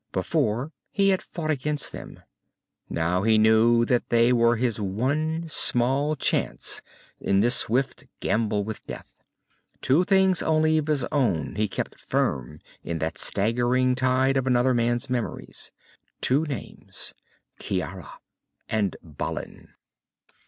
Before 0.11 0.71
he 0.89 1.09
had 1.09 1.21
fought 1.21 1.51
against 1.51 1.91
them. 1.91 2.21
Now 2.89 3.21
he 3.21 3.37
knew 3.37 3.85
that 3.85 4.09
they 4.09 4.33
were 4.33 4.55
his 4.55 4.81
one 4.81 5.43
small 5.47 6.15
chance 6.15 6.81
in 7.19 7.41
this 7.41 7.53
swift 7.53 8.07
gamble 8.19 8.63
with 8.63 8.83
death. 8.87 9.13
Two 9.79 10.03
things 10.03 10.41
only 10.41 10.79
of 10.79 10.87
his 10.87 11.03
own 11.11 11.53
he 11.53 11.67
kept 11.67 11.99
firm 11.99 12.61
in 12.83 12.97
that 12.97 13.19
staggering 13.19 13.93
tide 13.93 14.37
of 14.37 14.47
another 14.47 14.73
man's 14.73 15.07
memories. 15.07 15.71
Two 16.19 16.45
names 16.45 17.13
Ciara 17.59 18.11
and 18.67 18.95
Balin. 19.03 19.75